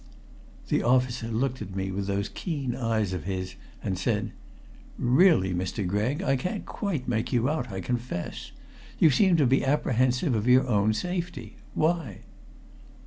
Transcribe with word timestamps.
The 0.69 0.81
officer 0.81 1.27
looked 1.27 1.61
at 1.61 1.75
me 1.75 1.91
with 1.91 2.07
those 2.07 2.27
keen 2.27 2.75
eyes 2.75 3.13
of 3.13 3.25
his, 3.25 3.53
and 3.83 3.99
said: 3.99 4.31
"Really, 4.97 5.53
Mr. 5.53 5.85
Gregg, 5.85 6.23
I 6.23 6.35
can't 6.37 6.65
quite 6.65 7.07
make 7.07 7.31
you 7.31 7.47
out, 7.47 7.71
I 7.71 7.81
confess. 7.81 8.51
You 8.97 9.11
seem 9.11 9.37
to 9.37 9.45
be 9.45 9.63
apprehensive 9.63 10.33
of 10.33 10.47
your 10.47 10.67
own 10.67 10.95
safety. 10.95 11.57
Why?" 11.75 12.21